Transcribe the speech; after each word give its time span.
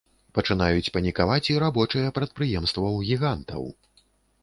Пачынаюць 0.37 0.91
панікаваць 0.95 1.43
і 1.53 1.59
рабочыя 1.65 2.07
прадпрыемстваў-гігантаў. 2.19 3.73